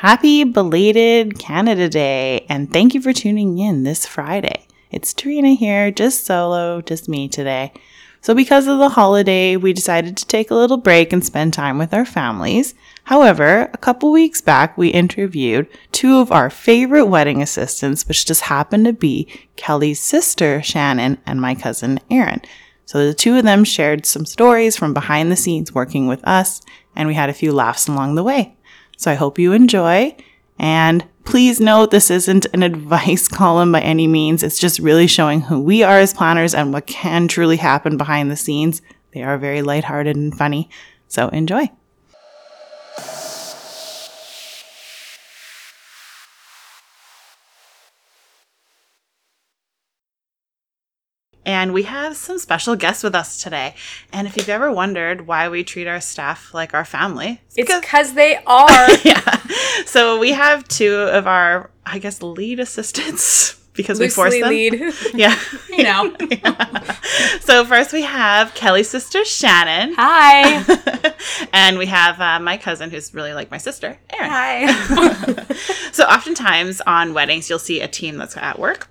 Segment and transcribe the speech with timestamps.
[0.00, 4.66] Happy belated Canada Day, and thank you for tuning in this Friday.
[4.90, 7.74] It's Tarina here, just solo, just me today.
[8.22, 11.76] So, because of the holiday, we decided to take a little break and spend time
[11.76, 12.74] with our families.
[13.04, 18.44] However, a couple weeks back, we interviewed two of our favorite wedding assistants, which just
[18.44, 22.40] happened to be Kelly's sister, Shannon, and my cousin, Erin.
[22.86, 26.62] So, the two of them shared some stories from behind the scenes working with us,
[26.96, 28.56] and we had a few laughs along the way.
[29.00, 30.14] So I hope you enjoy.
[30.58, 34.42] And please note this isn't an advice column by any means.
[34.42, 38.30] It's just really showing who we are as planners and what can truly happen behind
[38.30, 38.82] the scenes.
[39.14, 40.68] They are very lighthearted and funny.
[41.08, 41.70] So enjoy.
[51.60, 53.74] And we have some special guests with us today.
[54.14, 58.14] And if you've ever wondered why we treat our staff like our family, it's because
[58.14, 58.90] they are.
[59.04, 59.42] yeah.
[59.84, 64.48] So we have two of our, I guess, lead assistants because we force them.
[64.48, 64.94] lead.
[65.14, 65.38] Yeah.
[65.68, 66.16] you know.
[66.30, 66.96] Yeah.
[67.40, 69.94] So first we have Kelly's sister Shannon.
[69.98, 70.64] Hi.
[71.52, 74.30] and we have uh, my cousin who's really like my sister, Erin.
[74.30, 75.44] Hi.
[75.92, 78.88] So oftentimes on weddings you'll see a team that's at work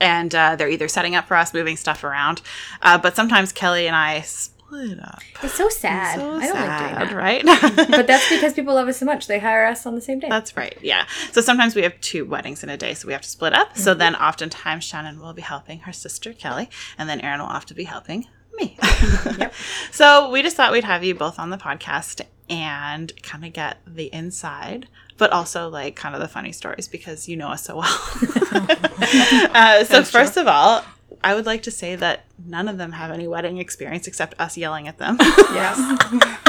[0.00, 2.42] and uh, they're either setting up for us, moving stuff around.
[2.82, 5.20] Uh, but sometimes Kelly and I split up.
[5.42, 6.16] It's so sad.
[6.18, 7.16] So I don't sad, like doing that.
[7.16, 7.88] right?
[7.90, 9.26] But that's because people love us so much.
[9.26, 10.28] They hire us on the same day.
[10.28, 10.76] That's right.
[10.82, 11.06] Yeah.
[11.32, 13.76] So sometimes we have two weddings in a day, so we have to split up.
[13.78, 13.98] So Mm-hmm.
[13.98, 17.74] then oftentimes Shannon will be helping her sister Kelly, and then Erin will have to
[17.74, 18.76] be helping me.
[19.38, 19.54] yep.
[19.90, 23.78] So we just thought we'd have you both on the podcast and kind of get
[23.86, 27.76] the inside, but also like kind of the funny stories because you know us so
[27.76, 27.98] well.
[29.54, 30.84] uh, so first of all,
[31.22, 34.56] I would like to say that none of them have any wedding experience except us
[34.56, 35.16] yelling at them.
[35.20, 36.44] yes.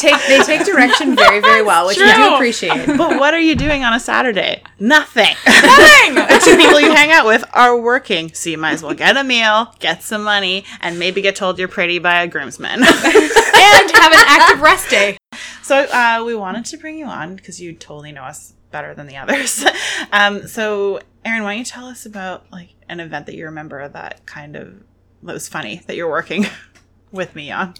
[0.00, 2.86] they take they take direction very very well, which we do appreciate.
[2.86, 4.62] but what are you doing on a Saturday?
[4.78, 5.34] Nothing.
[5.46, 6.14] Nothing.
[6.14, 9.16] the two people you hang out with are working, so you might as well get
[9.16, 12.82] a meal, get some money, and maybe get told you're pretty by a groomsman.
[12.82, 15.16] and have an active rest day.
[15.62, 19.06] so uh, we wanted to bring you on because you totally know us better than
[19.06, 19.64] the others.
[20.12, 23.88] um, so, Erin, why don't you tell us about like an event that you remember
[23.88, 24.82] that kind of
[25.22, 26.46] that was funny that you're working
[27.12, 27.74] with me on?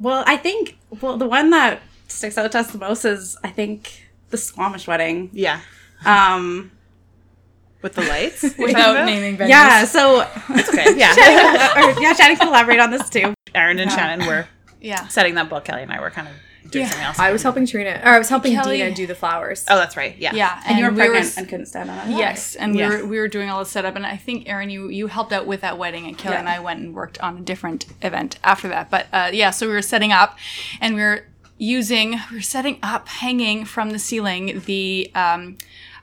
[0.00, 3.48] Well, I think well the one that sticks out to us the most is I
[3.48, 5.30] think the Squamish wedding.
[5.32, 5.60] Yeah,
[6.04, 6.70] Um
[7.82, 8.42] with the lights.
[8.58, 9.48] Without naming venues.
[9.50, 11.12] yeah, so Okay, yeah.
[11.94, 13.34] or, yeah, Shannon can elaborate on this too.
[13.54, 14.46] Erin and Shannon were
[14.80, 15.06] Yeah.
[15.08, 15.64] setting that book.
[15.66, 16.34] Kelly and I were kind of
[16.70, 16.90] doing Yeah.
[16.90, 17.18] something else.
[17.18, 19.64] I was helping Trina, or I was helping Kelly- Dina do the flowers.
[19.68, 20.16] Oh, that's right.
[20.18, 20.32] Yeah.
[20.34, 22.16] Yeah, And, you were we pregnant s- and couldn't stand on it.
[22.16, 22.88] Yes, and Yeah.
[22.88, 25.32] we were we were doing all the setup, and I think Erin, you you helped
[25.32, 26.40] out with that wedding, and Kelly Yeah.
[26.40, 28.90] and I went and worked on a different event after that.
[28.90, 30.38] But uh, yeah, so we were setting up,
[30.80, 31.24] and we were
[31.58, 35.56] using we were setting up, hanging from the ceiling the um,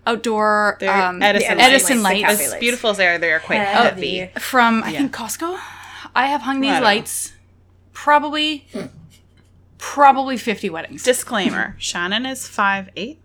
[0.08, 3.32] outdoor um, Edison the Edison lights, the lights, cafe As beautiful as they are, they
[3.34, 4.18] are quite Heavy.
[4.20, 4.40] heavy.
[4.40, 5.00] from I Yeah.
[5.00, 5.60] think Costco.
[6.16, 6.86] I have hung these I don't know.
[6.88, 7.34] lights
[7.94, 8.66] probably
[9.82, 11.04] probably fifty weddings.
[11.04, 13.20] Disclaimer: Shannon is five eight.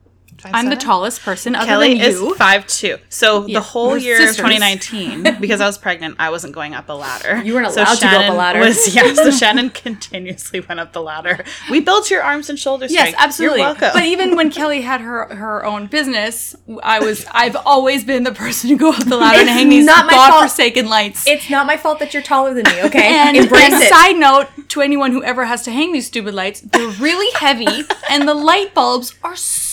[0.47, 2.35] Five, I'm the tallest person other Kelly than is you.
[2.35, 2.99] five two.
[3.09, 4.39] So Yeah, the whole we're year sisters.
[4.41, 7.43] of 2019, because I was pregnant, I wasn't going up a ladder.
[7.43, 8.61] You weren't So allowed to go up a Shannon ladder.
[8.61, 11.45] Was, yeah, so Shannon continuously went up the ladder.
[11.71, 12.93] We built your arms and shoulders.
[12.93, 13.19] Yes, strength.
[13.23, 13.59] absolutely.
[13.61, 13.91] You're welcome.
[13.93, 18.33] But even when Kelly had her her own business, I was I've always been the
[18.33, 20.31] person to go up the ladder and hang these not my fault.
[20.31, 21.27] godforsaken lights.
[21.27, 23.07] It's not my fault that you're taller than me, okay?
[23.19, 23.89] and, Embrace and it.
[23.89, 27.67] side note to anyone who ever has to hang these stupid lights, they're really heavy
[28.11, 29.66] and the light bulbs are so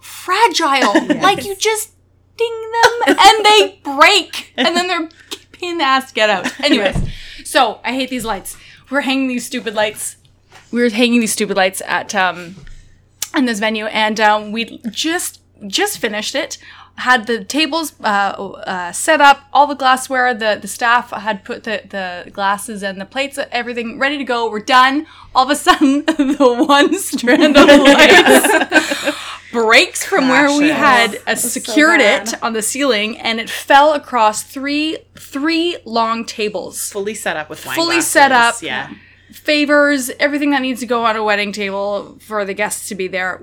[0.00, 0.94] fragile.
[1.26, 1.92] Like you just
[2.36, 5.08] ding them and they break and then they're
[5.52, 6.60] pain in the ass get out.
[6.64, 6.96] Anyways,
[7.44, 8.56] so I hate these lights.
[8.90, 10.16] We're hanging these stupid lights.
[10.70, 12.56] We were hanging these stupid lights at um
[13.36, 16.58] in this venue and um, we just just finished it
[16.98, 21.64] had the tables uh, uh, set up all the glassware the, the staff had put
[21.64, 25.56] the, the glasses and the plates everything ready to go we're done all of a
[25.56, 28.65] sudden the one strand of lights
[29.76, 32.28] breaks from where we had uh, secured bad.
[32.28, 37.48] it on the ceiling and it fell across three three long tables fully set up
[37.50, 38.10] with wine Fully glasses.
[38.10, 38.62] set up.
[38.62, 38.90] Yeah.
[39.32, 43.06] favors, everything that needs to go on a wedding table for the guests to be
[43.08, 43.40] there.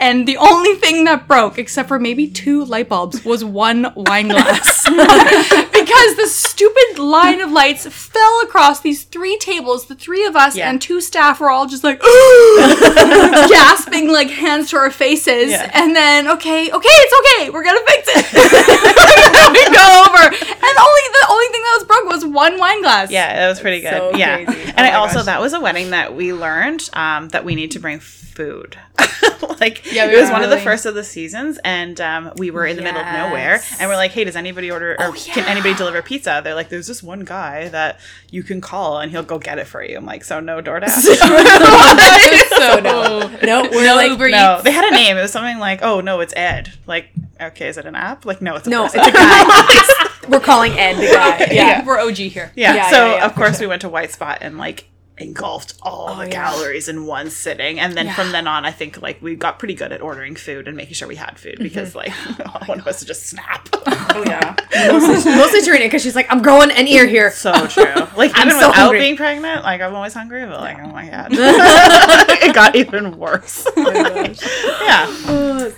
[0.00, 4.28] And the only thing that broke, except for maybe two light bulbs, was one wine
[4.28, 4.86] glass.
[5.88, 9.86] because the stupid line of lights fell across these three tables.
[9.86, 10.68] The three of us Yeah.
[10.70, 12.00] and two staff were all just like
[13.48, 15.50] gasping, like hands to our faces.
[15.50, 15.70] Yeah.
[15.74, 17.50] And then, okay, okay, it's okay.
[17.50, 18.32] We're gonna fix it.
[19.52, 20.34] we go over, and
[20.68, 23.10] and only the only thing that was broke was one wine glass.
[23.10, 23.90] Yeah, that was pretty good.
[23.90, 24.62] so yeah, crazy.
[24.76, 25.24] and Oh I also gosh.
[25.26, 28.00] that was a wedding that we learned um, that we need to bring
[28.38, 28.78] food.
[29.60, 32.64] like Yeah, it was one of the first of the seasons, and um, we were
[32.66, 35.44] in the middle of nowhere, and we're like, "Hey, does anybody order or Oh, can
[35.46, 37.98] anybody deliver pizza?" They're like, "There's this one guy that
[38.30, 40.88] you can call, and he'll go get it for you." I'm like, "So no DoorDash."
[42.58, 43.28] so no.
[43.42, 44.62] No, we're no like, Uber no, Eats.
[44.64, 45.16] they had a name.
[45.16, 47.08] It was something like, "Oh no, it's Ed." Like,
[47.40, 48.24] okay, is it an app?
[48.24, 49.00] Like, no, it's a no, person.
[49.00, 50.28] it's a guy.
[50.28, 51.38] we're calling Ed the guy.
[51.38, 51.52] Yeah.
[51.52, 51.84] Yeah.
[51.84, 52.52] We're OG here.
[52.54, 52.74] Yeah.
[52.74, 54.88] Yeah, so yeah, yeah, of course we went to White Spot and like
[55.20, 56.30] engulfed all the yeah.
[56.50, 58.14] calories in one sitting, and then Yeah.
[58.14, 60.94] from then on, I think like we got pretty good at ordering food and making
[60.94, 62.10] sure we had food because like
[62.68, 63.68] one of us would just snap.
[64.10, 64.56] Oh yeah.
[64.90, 67.30] Mostly, mostly Serena because she's like, I'm growing an ear here.
[67.30, 67.84] so true.
[68.16, 68.98] Like I'm even so without hungry.
[69.00, 73.66] being pregnant, like I'm always hungry, but like oh my god, it got even worse.
[73.76, 75.06] yeah.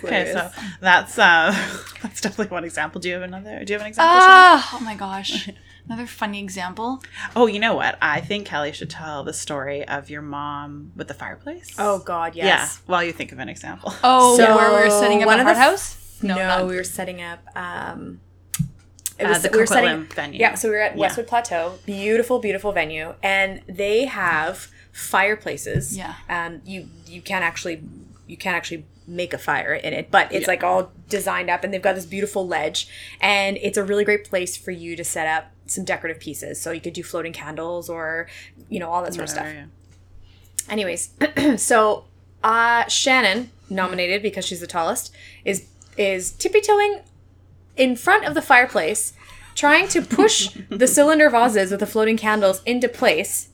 [0.05, 0.51] Okay, so
[0.81, 1.53] that's uh
[2.21, 3.01] that's definitely one example.
[3.01, 3.65] Do you have another?
[3.65, 4.21] Do you have an example?
[4.21, 4.27] Shannon?
[4.29, 5.49] Ah, oh my gosh.
[5.87, 7.03] Another funny example.
[7.35, 7.99] Oh, you know what?
[8.01, 11.75] I think Kelly should tell the story of your mom with the fireplace.
[11.79, 12.45] Oh God, yes.
[12.47, 13.93] Yeah, while you think of an example.
[14.05, 16.19] Oh, So, where we were setting up one a of the hard f- house?
[16.23, 17.41] No, not- we were setting up.
[17.57, 18.21] Um,
[19.19, 20.39] it Uh, the we were setting venue.
[20.39, 21.01] Yeah, so we were at Yeah.
[21.01, 25.97] Westwood Plateau, beautiful, beautiful venue, and they have fireplaces.
[25.97, 26.15] Yeah.
[26.29, 27.83] Um, you you can't actually
[28.31, 31.75] you can't actually make a fire in it, but it's like all designed up, and
[31.75, 32.89] they've got this beautiful ledge,
[33.21, 36.61] and it's a really great place for you to set up some decorative pieces.
[36.61, 38.29] So you could do floating candles or
[38.69, 39.47] you know all that sort of stuff.
[39.47, 39.65] Yeah.
[40.69, 41.11] Anyways,
[41.57, 42.05] so
[42.43, 45.13] uh, Shannon, nominated because she's the tallest,
[45.45, 45.67] is
[45.97, 47.01] is tippy toeing
[47.77, 49.13] in front of the fireplace,
[49.55, 53.50] trying to push the cylinder vases with the floating candles into place.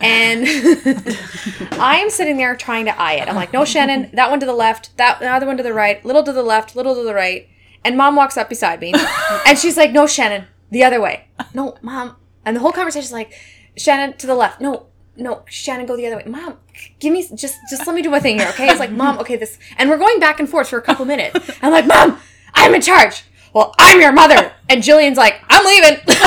[0.00, 0.46] And
[1.80, 3.28] I am sitting there trying to eye it.
[3.28, 5.72] I'm like, no, Shannon, that one to the left, that the other one to the
[5.72, 7.48] right, little to the left, little to the right.
[7.84, 8.94] And mom walks up beside me
[9.46, 11.28] and she's like, no, Shannon, the other way.
[11.52, 12.16] No, mom.
[12.44, 13.32] And the whole conversation's like,
[13.76, 14.60] Shannon to the left.
[14.60, 14.86] No,
[15.16, 16.24] no, Shannon, go the other way.
[16.26, 16.58] Mom,
[16.98, 18.68] give me just just let me do my thing here, okay?
[18.68, 21.50] It's like, Mom, okay, this and we're going back and forth for a couple minutes.
[21.62, 22.18] I'm like, Mom,
[22.54, 23.24] I'm in charge.
[23.52, 24.52] Well, I'm your mother.
[24.68, 25.94] And Jillian's like, I'm leaving.
[26.06, 26.18] like,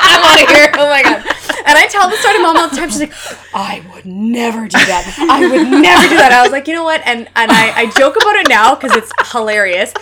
[0.00, 0.72] I'm out of here.
[0.78, 1.26] Oh my god.
[1.66, 2.90] And I tell the story to mom all the time.
[2.90, 3.12] She's like,
[3.54, 5.16] I would never do that.
[5.18, 6.32] I would never do that.
[6.32, 7.00] I was like, you know what?
[7.04, 9.92] And and I, I joke about it now because it's hilarious.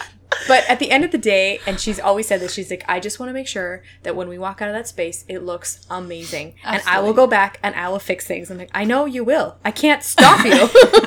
[0.46, 3.00] But at the end of the day, and she's always said this, she's like, I
[3.00, 5.86] just want to make sure that when we walk out of that space, it looks
[5.90, 6.54] amazing.
[6.64, 8.50] And I will go back and I will fix things.
[8.50, 9.56] I'm like, I know you will.
[9.64, 10.52] I can't stop you.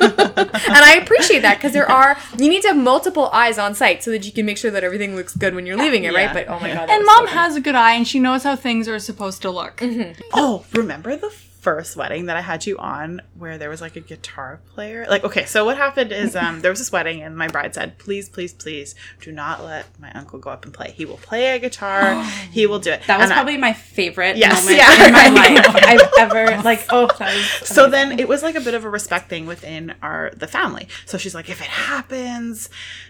[0.01, 0.51] and
[0.83, 4.11] I appreciate that because there are, you need to have multiple eyes on site so
[4.11, 6.25] that you can make sure that everything looks good when you're leaving it, Yeah.
[6.25, 6.33] right?
[6.33, 6.89] But oh my God.
[6.89, 9.51] And mom so has a good eye and she knows how things are supposed to
[9.51, 9.77] look.
[9.77, 10.19] Mm-hmm.
[10.33, 13.99] Oh, remember the first wedding that I had you on where there was like a
[13.99, 15.05] guitar player?
[15.09, 17.97] Like, okay, so what happened is um, there was this wedding and my bride said,
[17.99, 20.91] please, please, please do not let my uncle go up and play.
[20.91, 22.21] He will play a guitar.
[22.51, 23.03] he will do it.
[23.07, 25.07] That was And I- probably my favorite Yes, moment yeah.
[25.07, 26.85] in my life I've ever like.
[26.89, 29.93] Oh, that was so then it was like a bit of a respect thing within
[30.01, 32.69] our the family so she's like if it happens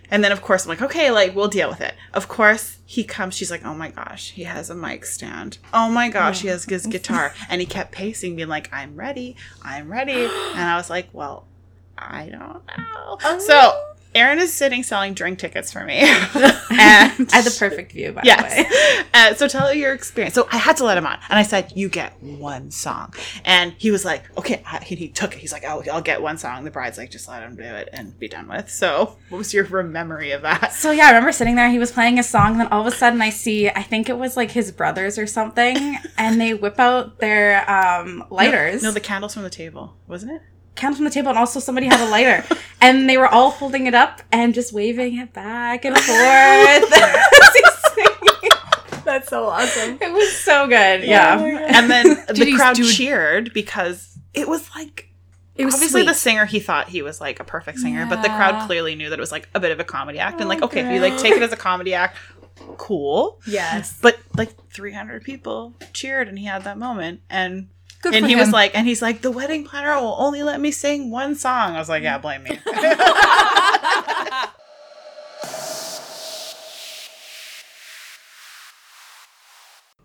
[0.10, 3.06] and then of course i'm like okay like we'll deal with it of course he
[3.06, 5.58] comes she's like oh my gosh he has a mic stand.
[5.74, 7.34] Oh my gosh he has his guitar.
[7.50, 10.26] And he kept pacing being like i'm ready i'm ready.
[10.26, 11.46] And i was like well
[11.98, 13.18] i don't know.
[13.24, 16.00] Oh so Erin is sitting selling drink tickets for me.
[16.00, 16.10] and
[16.70, 18.12] I had the perfect view.
[18.12, 18.66] By the way.
[18.68, 19.06] Yes.
[19.14, 20.34] Uh, so tell your experience.
[20.34, 23.14] So I had to let him on, and I said, "You get one song,"
[23.44, 25.40] and he was like, "Okay." I, he, he took it.
[25.40, 27.90] He's like, "I'll, I'll get one song." The bride's like, "Just let him do it
[27.92, 30.74] and be done with." So, what was your memory of that?
[30.74, 31.70] So yeah, I remember sitting there.
[31.70, 32.58] He was playing a song.
[32.58, 33.70] Then all of a sudden, I see.
[33.70, 38.24] I think it was like his brothers or something, and they whip out their um,
[38.30, 38.82] lighters.
[38.82, 40.42] No, the candles from the table, wasn't it?
[40.82, 42.44] Candles from the table, and also somebody had a lighter,
[42.82, 46.08] and they were all holding it up and just waving it back and forth.
[49.04, 49.98] That's so awesome.
[50.02, 51.04] it was so good.
[51.04, 51.38] Yeah.
[51.40, 55.08] Oh and then the Did crowd do- cheered because it was like.
[55.56, 56.08] It was Obviously, sweet.
[56.08, 59.10] the singer he thought he was like a perfect singer, but the crowd clearly knew
[59.10, 60.36] that it was like a bit of a comedy act.
[60.36, 62.18] and oh, like, okay, if you like take it as a comedy act,
[62.78, 63.40] cool.
[63.46, 64.00] yes.
[64.02, 67.68] But like 300 people cheered, and he had that moment, and
[68.02, 70.72] Good and he was like, and he's like, the wedding planner will only let me
[70.72, 71.76] sing one song.
[71.76, 72.60] I was like, yeah, blame me.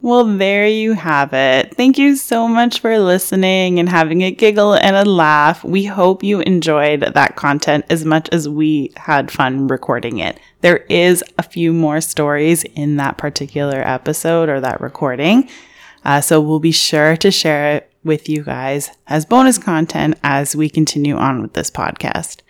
[0.03, 1.75] Well, there you have it.
[1.75, 5.65] Thank you so much for listening and having a giggle and a laugh.
[5.65, 10.39] We hope you enjoyed that content as much as we had fun recording it.
[10.61, 15.49] There is a few more stories in that particular episode or that recording.
[16.07, 20.55] Uh, so we'll be sure to share it with you guys as bonus content as
[20.55, 22.43] we continue on with this podcast.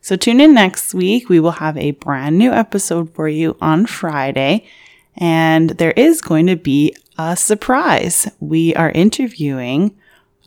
[0.00, 1.28] So tune in next week.
[1.28, 4.66] We will have a brand new episode for you on Friday.
[5.16, 8.28] And there is going to be a surprise.
[8.40, 9.96] We are interviewing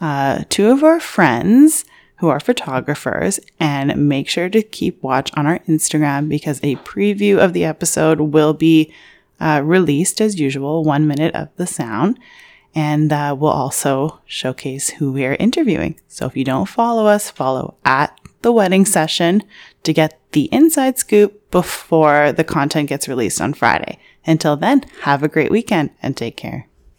[0.01, 1.86] uh, two of our friends
[2.18, 7.38] who are photographers and make sure to keep watch on our Instagram because a preview
[7.38, 8.94] of the episode will be
[9.39, 12.20] uh, released as usual, one minute of the sound.
[12.75, 15.99] And uh, we'll also showcase who we are interviewing.
[16.07, 19.43] So if you don't follow us, follow at the wedding session
[19.83, 23.99] to get the inside scoop before the content gets released on Friday.
[24.25, 26.68] Until then, have a great weekend and take care.